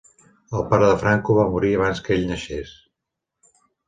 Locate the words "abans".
1.81-2.01